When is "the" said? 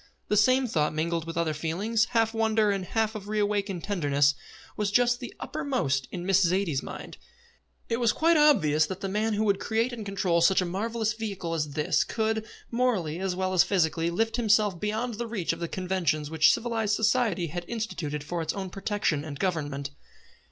0.29-0.35, 9.01-9.07, 15.19-15.27, 15.59-15.67